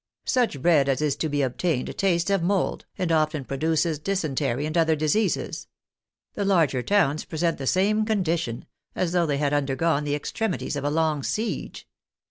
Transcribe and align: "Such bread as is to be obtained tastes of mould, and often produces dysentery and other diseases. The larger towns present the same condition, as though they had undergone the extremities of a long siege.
"Such 0.25 0.59
bread 0.63 0.89
as 0.89 0.99
is 0.99 1.15
to 1.17 1.29
be 1.29 1.43
obtained 1.43 1.95
tastes 1.95 2.31
of 2.31 2.41
mould, 2.41 2.87
and 2.97 3.11
often 3.11 3.45
produces 3.45 3.99
dysentery 3.99 4.65
and 4.65 4.75
other 4.75 4.95
diseases. 4.95 5.67
The 6.33 6.43
larger 6.43 6.81
towns 6.81 7.23
present 7.23 7.59
the 7.59 7.67
same 7.67 8.03
condition, 8.05 8.65
as 8.95 9.11
though 9.11 9.27
they 9.27 9.37
had 9.37 9.53
undergone 9.53 10.03
the 10.03 10.15
extremities 10.15 10.75
of 10.75 10.83
a 10.83 10.89
long 10.89 11.21
siege. 11.21 11.87